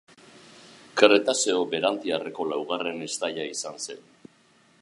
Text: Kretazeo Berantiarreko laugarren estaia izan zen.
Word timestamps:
Kretazeo 1.01 1.59
Berantiarreko 1.73 2.49
laugarren 2.55 3.07
estaia 3.11 3.47
izan 3.55 3.83
zen. 3.89 4.07